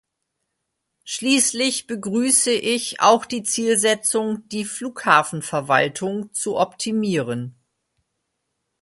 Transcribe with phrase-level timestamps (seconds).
[1.03, 7.53] Schließlich begrüße ich auch die Zielsetzung, die Flughafenverwaltung zu optimieren.